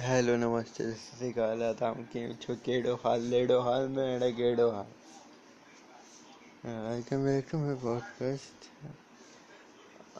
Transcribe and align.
Hello 0.00 0.36
नमस्ते 0.36 0.92
श्रीकाल 0.92 1.62
छो 2.42 2.54
केड़ो 2.54 2.94
हाल 2.94 3.20
लेड़ो 3.20 3.60
हाल 3.60 3.88
में 3.88 4.16
एड़ा 4.16 4.28
केड़ो 4.30 4.70
हाल। 4.70 4.86
हाँ, 6.66 7.02
तो 7.02 7.16
वेलकम 7.16 7.74
पॉडकास्ट 7.76 8.68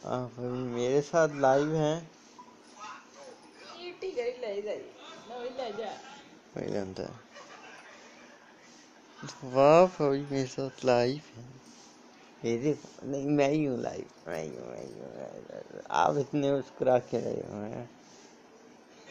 आप 0.05 0.35
मेरे 0.39 1.01
साथ 1.01 1.29
लाइव 1.35 1.75
हैं? 1.75 2.11
वही 6.57 6.71
जानता 6.73 7.03
है? 7.03 7.19
तो 9.23 9.49
वाह 9.49 10.05
अभी 10.07 10.21
मेरे 10.21 10.45
साथ 10.45 10.85
लाइव 10.85 11.21
है। 11.37 11.45
मेरे 12.43 12.77
नहीं 13.03 13.25
मैं 13.25 13.49
ही 13.49 13.65
हूँ 13.65 13.81
लाइव 13.81 14.05
मैं 14.27 14.43
ही 14.43 14.49
हूँ 14.49 14.69
मैं 14.69 14.83
ही 14.83 14.93
हूँ। 14.93 15.81
आप 15.91 16.17
इतने 16.17 16.51
मुस्कुरा 16.51 16.99
के 16.99 17.17
रहे 17.17 17.33
हो? 17.33 17.87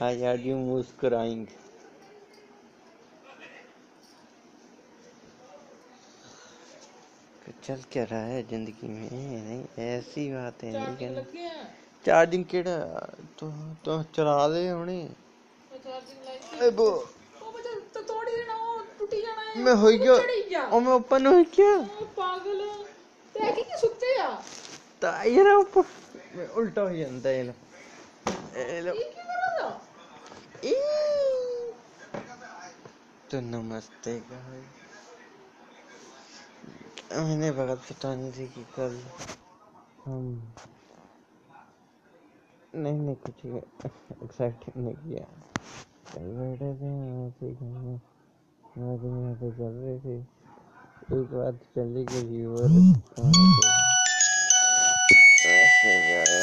I 0.03 0.14
heard 0.21 0.41
you 0.48 0.55
muskuraing. 0.57 1.42
चल 7.65 7.83
क्या 7.93 8.05
रहा 8.10 8.20
है 8.27 8.43
ज़िंदगी 8.48 8.88
में? 8.88 9.10
नहीं 9.10 9.84
ऐसी 9.87 10.23
बातें 10.33 10.70
नहीं 10.73 10.96
करना 10.96 11.23
चार्जिंग 12.05 12.45
केड़ा? 12.52 12.77
तो 13.38 13.51
तो 13.84 14.02
चला 14.16 14.48
दे 14.48 14.69
हुणे 14.69 15.01
अबो 16.66 16.88
तो 17.95 18.02
थोड़ी 18.02 18.37
ना 18.48 18.59
टूटी 18.98 19.21
जाना 19.23 19.43
है। 19.43 19.65
मैं 19.65 19.74
होई 19.82 19.98
गया। 19.98 20.69
ओ 20.73 20.80
मैं 20.80 20.93
ओपन 20.93 21.27
होई 21.27 21.45
क्या? 21.57 21.73
पागल। 22.19 22.60
ते 23.34 23.52
की 23.52 23.62
सुते 23.80 24.19
या 24.19 24.30
ता 25.02 25.10
यार 25.24 25.48
उल्टा 25.52 26.82
हो 26.82 26.96
जाता 26.96 27.29
है 27.29 27.37
ये 27.37 28.80
लो। 28.82 28.95
तो 33.32 33.41
नमस्ते 33.41 34.12
मैंने 37.12 37.51
पता 37.52 38.15
नहीं 38.15 38.32
थी 38.32 38.46
कि 38.54 38.65
कल 38.76 38.96
हम 40.07 40.26
नहीं 42.74 42.98
नहीं, 43.01 43.15
कुछ 43.24 43.38
एक्साइटिंग 44.24 44.76
नहीं 44.84 44.96
किया। 44.96 45.24
कल 46.12 46.29
बैठे 46.40 46.68
थे 46.80 46.90
ऐसे 47.24 47.46
ही 47.46 47.52
घर 47.54 47.73
में 47.87 47.96
आज 47.96 49.04
यहाँ 49.07 49.32
पे 49.40 49.48
चल 49.57 49.73
रहे 49.80 49.96
थे। 50.04 50.16
एक 51.16 51.32
बात 51.32 51.57
चली 51.76 52.04
गई 52.12 52.45
और 52.45 52.68
ऐसे 55.48 55.92
जाया 56.09 56.42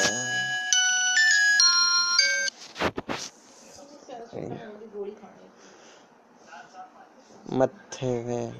मत्थे 7.52 8.24
में 8.24 8.46
ये 8.46 8.52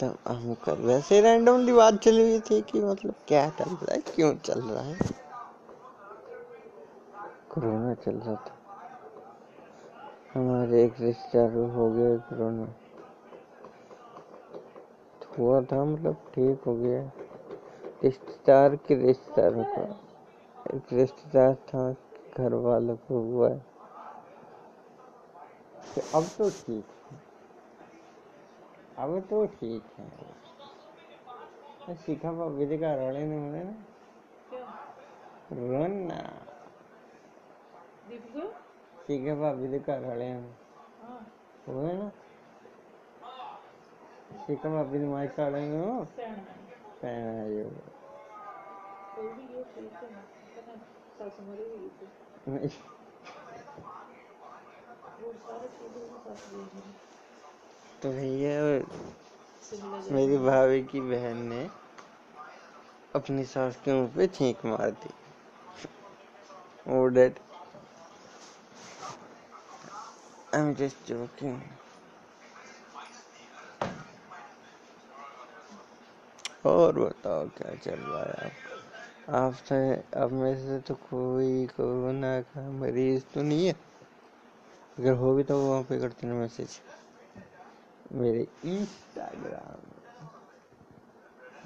तब 0.00 0.18
हम 0.28 0.54
कर, 0.54 0.72
वैसे 0.72 1.20
रैंडमली 1.20 1.72
बात 1.72 1.94
चली 1.94 2.22
हुई 2.22 2.40
थी 2.40 2.62
कि 2.62 2.80
मतलब 2.80 3.14
क्या 3.28 3.50
चल 3.50 3.64
रहा 3.64 3.92
है, 3.92 4.00
क्यों 4.00 4.34
चल 4.34 4.60
रहा 4.60 4.82
है? 4.82 4.98
कोरोना 7.50 7.94
चल 7.94 8.10
रहा 8.10 8.34
था। 8.34 8.58
हमारे 10.34 10.84
एक 10.84 10.94
रिश्तेदार 11.00 11.70
हो 11.70 11.90
गया 11.90 12.16
कोरोना। 12.16 12.74
हुआ 15.38 15.60
था 15.60 15.84
मतलब 15.84 16.14
ठीक 16.14 16.62
हो 16.66 16.74
गया। 16.74 17.10
रिश्तेदार 18.04 18.76
के 18.76 19.06
रिश्तेदारों 19.06 19.64
का। 19.64 20.00
एक 20.76 20.82
रिश्तेदार 20.92 21.54
था। 21.54 21.94
घर 22.38 22.54
वालों 22.54 22.96
को 22.96 23.20
हुआ 23.20 23.48
है। 23.48 23.66
तो 25.96 26.18
अब 26.18 26.28
तो 26.38 26.50
ठीक 26.50 26.86
है। 26.86 26.92
अब 28.98 29.20
तो 29.20 29.46
ठीक 29.46 29.84
है। 29.98 30.10
मैं 31.88 31.94
सीखा 31.94 32.32
भाभी 32.32 32.66
के 32.66 32.76
घर 32.76 33.02
वाले 33.02 33.26
ने। 33.26 33.38
बोले 33.38 33.64
ना। 33.64 33.74
रोना 35.52 36.46
सीखा 39.06 39.34
भाभी 39.34 39.68
के 39.68 39.78
घर 39.78 40.06
वाले 40.06 40.32
ने 40.32 40.54
हाँ 41.02 41.32
हुए 41.68 41.92
ना? 41.92 42.10
सीखा 44.46 44.68
भाभी 44.68 44.98
ने 44.98 45.06
माइक 45.06 45.40
वाले 45.40 45.60
ने। 45.60 45.80
हो 45.80 46.04
पहना 46.04 46.42
भी 49.22 49.54
ये 51.82 51.90
तो 58.02 58.02
भैया, 58.02 58.60
मेरी 60.12 60.36
भाभी 60.38 60.82
की 60.82 61.00
बहन 61.00 61.36
ने 61.48 61.68
अपनी 63.14 63.44
सास 63.44 63.76
के 63.84 63.92
मुँह 63.92 64.10
पे 64.16 64.26
छींक 64.26 64.64
मार 64.66 64.90
दी। 64.90 65.10
वो 66.86 67.06
dead 67.08 67.38
I 70.54 70.60
am 70.60 70.74
just 70.74 71.06
joking 71.08 71.60
और 76.66 76.98
बताओ, 77.00 77.46
क्या 77.58 77.74
चल 77.74 78.00
रहा 78.00 78.42
है 78.42 78.69
आप 79.30 79.36
आपसे 79.36 80.02
अब 80.20 80.32
में 80.32 80.54
से 80.56 80.78
तो 80.80 80.94
कोई 80.94 81.66
कोरोना 81.66 82.40
का 82.40 82.70
मरीज़ 82.70 83.22
तो 83.34 83.42
नहीं 83.42 83.66
है। 83.66 83.72
अगर 84.98 85.12
हो 85.12 85.34
भी 85.34 85.42
तो 85.42 85.58
वहाँ 85.58 85.82
पे 85.82 86.00
करते 86.00 86.26
ना 86.26 86.34
मैसेज। 86.34 86.80
मेरे 88.12 88.46
इंस्टाग्राम 88.64 89.80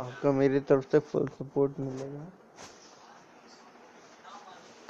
आपका 0.05 0.33
मेरी 0.33 0.61
तरफ़ 0.61 0.91
से 0.91 0.99
फुल 0.99 1.29
सपोर्ट 1.29 1.81
मिलेगा। 1.81 2.27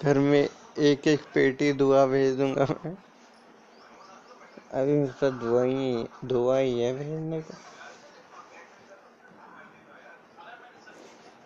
घर 0.02 0.18
में 0.18 0.48
एक 0.78 1.08
एक 1.08 1.20
पेटी 1.34 1.72
दुआ 1.72 2.06
भेज 2.06 2.36
दूँगा 2.36 2.66
मैं। 2.84 2.96
अभी 4.72 4.92
मेरे 4.92 5.12
पास 5.12 5.32
दुआ 5.32 5.62
ही 5.62 6.06
दुआ 6.24 6.58
ही 6.58 6.80
है 6.80 6.98
भेजने 6.98 7.40
का। 7.40 7.73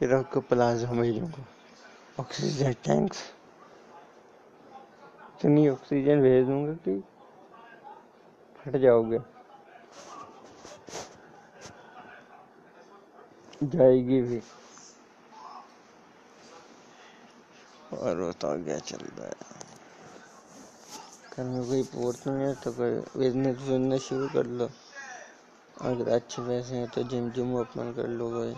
आपको 0.00 0.40
प्लाज्मा 0.40 1.00
भेजूँगा 1.00 1.44
ऑक्सीजन 2.20 2.72
टैंक्स 2.84 3.22
इतनी 5.28 5.68
ऑक्सीजन 5.68 6.20
भेज 6.22 6.46
दूँगा 6.46 6.72
कि 6.84 6.94
फट 8.58 8.76
जाओगे। 8.76 9.18
जाएगी 13.64 14.20
भी। 14.22 14.40
और 17.92 18.22
बताओ 18.22 18.62
क्या 18.64 18.78
चल 18.78 19.04
रहा 19.18 19.26
है। 19.26 19.32
घर 21.36 21.44
में 21.44 21.66
कोई 21.68 21.82
पोर्ट 21.82 22.26
नहीं 22.26 22.46
है 22.46 22.54
तो 22.54 22.72
कोई 22.72 22.94
बिज़नेस 23.20 23.56
बिज़नेस 23.58 24.02
शुरू 24.02 24.28
कर 24.28 24.46
लो। 24.46 24.70
अगर 25.82 26.08
अच्छे 26.08 26.42
पैसे 26.42 26.76
हैं 26.76 26.88
तो 26.88 27.02
जिम 27.02 27.30
जिम 27.30 27.54
ओपन 27.56 27.92
कर 27.92 28.08
लो 28.08 28.30
कोई 28.30 28.54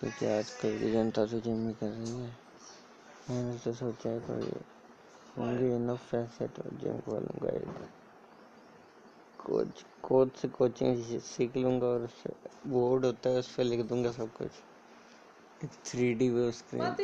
क्योंकि 0.00 0.26
आजकल 0.26 0.78
की 0.78 0.90
जनता 0.92 1.24
तो 1.26 1.40
जिम 1.40 1.66
ही 1.68 1.72
कर 1.74 1.86
रही 1.86 2.12
है। 2.12 2.30
मैंने 3.30 3.58
तो 3.58 3.72
सोचा 3.72 4.10
है 4.10 4.18
कोई 4.20 4.50
होंगे 5.36 5.74
इनफ 5.76 6.10
पैसे 6.10 6.46
तो 6.48 6.62
जिम 6.78 7.00
खोलूँगा 7.00 7.50
एक 7.50 7.88
कोच 9.38 9.84
कोच 10.02 10.36
से 10.36 10.48
कोचिंग 10.48 11.20
सीख 11.22 11.56
लूँगा 11.56 11.86
और 11.86 12.02
उससे 12.04 12.34
बोर्ड 12.66 13.04
होता 13.04 13.30
है 13.30 13.38
उस 13.38 13.54
पर 13.54 13.64
लिख 13.64 13.80
दूँगा 13.88 14.10
सब 14.12 14.32
कुछ। 14.36 14.50
एक 15.64 15.70
थ्री 15.86 16.12
डी 16.14 16.28
वो 16.30 16.50
स्क्रीन 16.52 16.94
तू 16.94 17.02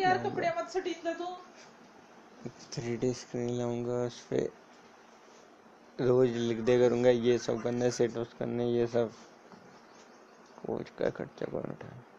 एक 2.46 2.52
थ्री 2.72 2.96
डी 2.96 3.12
स्क्रीन 3.14 3.50
लाऊँगा 3.50 4.04
उस 4.06 4.20
पे 4.30 4.48
रोज 5.98 6.36
लिख 6.36 6.58
दे 6.60 6.78
करूँगा 6.78 7.10
ये 7.10 7.38
सब 7.38 7.62
करना 7.62 7.84
है 7.84 7.90
सेटअप्स 7.90 8.32
करने 8.38 8.70
ये 8.70 8.86
सब। 8.86 9.12
कोच 10.66 10.90
का 10.98 11.10
खर्चा 11.10 11.46
कौन 11.46 11.70
उठाए 11.70 12.13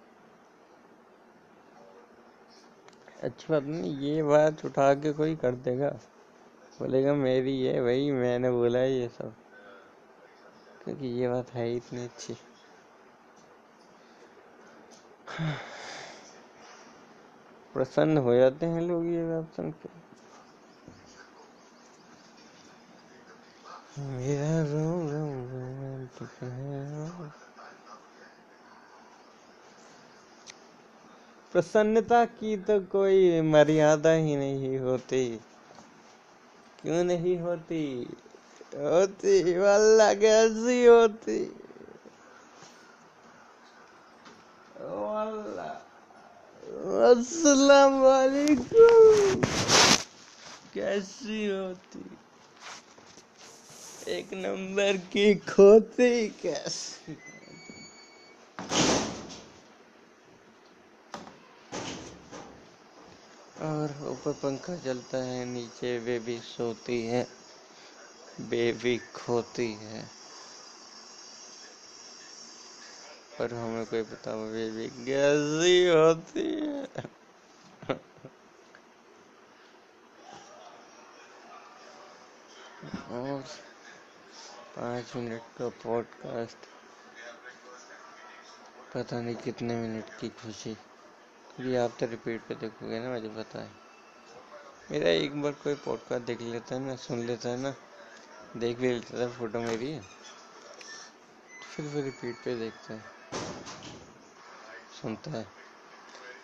अच्छी 3.25 3.48
बात 3.50 3.63
नहीं 3.63 3.98
ये 3.98 4.24
बात 4.24 4.66
उठा 4.66 4.94
के 4.94 5.13
कोई 5.13 5.36
कर 5.36 5.51
देगा। 5.51 5.89
बोलेगा, 6.80 7.13
मेरी 7.13 7.66
है 7.66 7.81
भाई, 7.81 8.12
मैंने 8.12 8.51
बोला 8.51 8.80
ये 8.80 9.07
सब। 9.07 9.33
क्योंकि 10.83 11.07
ये 11.07 11.30
बात 11.30 11.50
है 11.50 11.66
ही 11.66 11.75
इतनी 11.75 12.04
अच्छी। 12.04 12.33
प्रसन्न 17.74 18.18
हो 18.18 18.36
जाते 18.36 18.66
हैं 18.66 18.81
लोग 18.81 19.06
ये 19.06 19.24
बात 19.25 19.56
सुन 19.56 19.71
के। 19.71 19.89
मेरा 24.01 24.62
रोम 24.62 25.01
रोम 25.01 25.31
रोमांटिक 25.51 26.44
है। 26.44 26.75
प्रसन्नता 31.56 32.25
की 32.25 32.57
तो 32.57 32.80
कोई 32.80 33.42
मर्यादा 33.42 34.12
ही 34.12 34.36
नहीं 34.36 34.80
होती। 34.80 35.40
क्यों 36.81 37.04
नहीं 37.04 37.40
होती? 37.40 38.07
होती 38.75 39.57
वाला 39.57 40.13
कैसी 40.13 40.86
होती? 40.86 41.56
वालेकुम। 48.02 49.44
कैसी 50.74 51.48
होती? 51.48 52.18
एक 54.07 54.30
नंबर 54.34 54.98
की 54.98 55.36
खोती, 55.36 56.28
कैसी? 56.28 57.18
और 63.66 63.92
ऊपर 64.08 64.34
पंखा 64.34 64.76
चलता 64.76 65.18
है, 65.18 65.46
नीचे 65.46 66.00
बेबी 66.00 66.38
सोती 66.40 67.02
है, 67.08 67.24
बेबी 68.42 68.98
खोती 69.16 69.72
है। 69.74 70.02
पर 73.40 73.54
हमें 73.54 73.86
कोई 73.86 74.04
पता 74.04 74.36
बेबी 74.36 74.88
कैसी 75.06 75.88
होती 75.88 76.48
है? 76.62 76.84
और 83.12 83.42
पाँच 84.76 85.16
मिनट 85.16 85.42
का 85.58 85.70
पॉडकास्ट, 85.84 86.58
पता 88.94 89.22
नहीं 89.22 89.36
कितने 89.36 89.76
मिनट 89.76 90.20
की 90.20 90.30
खुशी। 90.30 90.78
क्योंकि 91.56 91.75
आप 91.75 91.98
तो 92.00 92.06
रिपीट 92.06 92.42
पे 92.48 92.56
देखोगे 92.56 93.00
ना, 93.00 93.10
मुझे 93.10 93.30
पता 93.30 93.60
है। 93.60 93.72
मेरा 94.92 95.10
एक 95.10 95.42
बार 95.42 95.52
कोई 95.52 95.75
पॉडकास्ट 95.75 96.25
देख 96.25 96.42
लेता 96.42 96.75
है 96.75 96.81
ना, 96.81 96.96
सुन 96.96 97.19
लेता 97.19 97.50
है 97.50 97.57
ना, 97.57 97.74
देख 98.57 98.78
भी 98.78 98.90
लेता 98.94 99.18
है 99.18 99.31
फ़ोटो 99.31 99.60
मेरी। 99.60 100.00
फिर 101.75 101.86
वो 101.86 102.02
रिपीट 102.02 102.36
पे 102.46 102.56
देखता 102.56 102.94
है। 102.94 103.02
सुनता 105.02 105.31
है। 105.31 105.48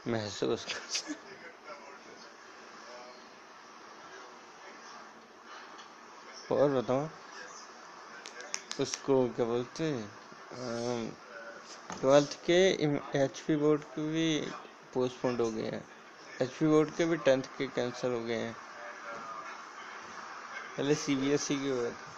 महसूस 0.08 0.66
करता 0.66 1.12
है। 1.12 1.31
और 6.58 6.69
बताओ, 6.69 7.08
उसको 8.80 9.28
क्या 9.28 9.46
बोलते 9.46 9.92
ट्वेल्थ 12.02 12.40
के 12.46 12.60
एच 13.19 13.40
पी 13.40 13.56
बोर्ड 13.56 13.81
के 13.84 14.02
भी 14.12 14.52
पोस्टपोन्ड 14.94 15.42
हो 15.42 15.52
गए 15.52 15.70
हैं। 15.70 15.84
एच 16.42 16.50
पी 16.50 16.68
बोर्ड 16.68 16.90
के 16.96 17.06
भी 17.06 17.18
टेंथ 17.18 17.44
के 17.58 17.68
कैंसिल 17.68 18.12
हो 18.12 18.20
गए 18.20 18.38
हैं। 18.38 18.56
पहले 20.78 20.96
सी 20.96 21.16
बी 21.16 21.32
एस 21.32 21.52
ई 21.52 21.56
के 21.56 21.70
हुए 21.70 21.90
थे। 21.92 22.10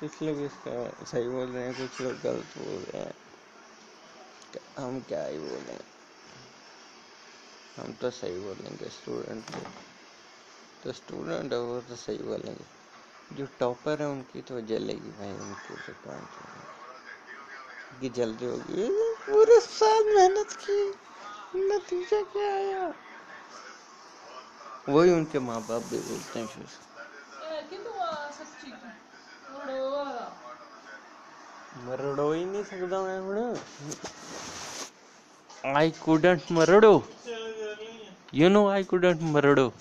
कुछ 0.00 0.22
लोग 0.22 0.38
इसका 0.40 1.04
सही 1.04 1.28
बोल 1.28 1.48
रहे 1.48 1.64
हैं, 1.64 1.74
कुछ 1.74 2.00
लोग 2.00 2.20
गलत 2.20 2.58
बोल 2.58 2.82
रहे 2.82 3.02
हैं। 3.02 3.14
हम 4.78 5.00
क्या 5.00 5.24
ही 5.24 5.38
बोल? 5.38 5.78
हम 7.76 7.92
तो 7.92 8.10
सही 8.10 8.38
बोलेंगे 8.40 8.88
स्टूडेंट 8.90 9.44
को 9.44 9.60
तो 10.84 10.92
स्टूडेंट 10.92 11.52
है, 11.52 11.58
वो 11.58 11.80
तो 11.80 11.96
सही 11.96 12.18
बोलेंगे। 12.18 12.79
जो 13.36 13.46
टॉपर 13.60 14.02
है 14.02 14.08
उनकी 14.08 14.40
तो 14.40 14.60
जलेगी 14.60 15.10
भाई 15.10 15.32
उनकी 15.32 15.74
तो 15.74 15.92
की 18.00 18.08
जल्दी 18.08 18.46
होगी। 18.46 18.88
पूरे 19.26 19.60
साल 19.60 20.04
मेहनत 20.14 20.52
की। 20.60 20.80
नतीजा 21.56 22.22
क्या 22.22 22.52
आया? 22.54 22.92
वही 24.88 25.10
उनके 25.10 25.38
माँ 25.38 25.60
बाप 25.60 25.82
भी 25.82 25.98
बोलते 25.98 26.38
हैं 26.38 26.46
फिर। 26.46 26.66
मरड़ो 31.88 32.32
ही 32.32 32.44
नहीं 32.44 32.64
सकता 32.64 33.02
मैं 33.02 33.18
हूँ। 33.20 33.56
I 35.76 35.90
couldn't 35.90 36.42
murder. 36.52 36.92
You 38.34 38.48
know 38.48 38.68
I 38.68 38.84
couldn't 38.84 39.22
murder. 39.22 39.72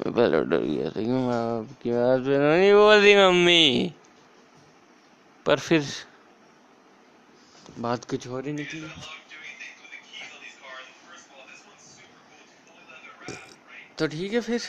पहले 0.00 0.40
डर 0.40 0.60
गया 0.60 0.90
था 0.90 1.00
कि 1.00 1.06
माँ 1.06 1.64
बाप 1.64 1.82
की 1.82 1.90
बात 1.90 2.20
पे 2.20 2.38
नहीं 2.38 2.72
बोली 2.72 3.16
मम्मी। 3.16 3.94
पर 5.46 5.58
फिर 5.58 5.84
बात 7.78 8.04
कुछ 8.04 8.28
और 8.28 8.46
ही 8.46 8.52
निकली। 8.52 8.88
तो 13.98 14.06
ठीक 14.06 14.32
है 14.32 14.40
फिर। 14.40 14.60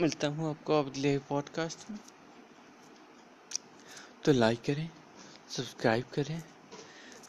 मिलता 0.00 0.28
हूँ 0.28 0.50
आपको 0.50 0.82
अगले 0.82 1.18
पॉडकास्ट 1.18 1.90
में। 1.90 1.98
तो 4.24 4.32
लाइक 4.32 4.62
करें 4.62 4.90
सब्सक्राइब 5.50 6.04
करें। 6.14 6.55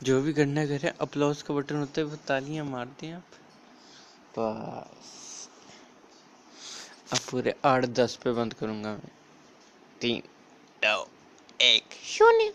जो 0.03 0.21
भी 0.21 0.33
करना 0.33 0.65
करें 0.65 0.94
अपलॉज 1.01 1.41
का 1.41 1.53
बटन 1.53 1.75
होता 1.75 2.01
है, 2.01 2.03
वो 2.03 2.15
तालियाँ 2.15 2.65
मारते 2.65 3.07
हैं 3.07 3.15
आप। 3.15 3.23
बस। 4.39 5.49
अब 7.13 7.19
पूरे 7.31 7.55
आठ 7.65 7.85
दस 7.85 8.15
पे 8.15 8.31
बंद 8.31 8.53
करूँगा 8.53 8.89
मैं। 8.89 9.11
तीन, 10.01 10.23
दो, 10.83 11.09
एक। 11.61 11.83
शून्य। 12.05 12.53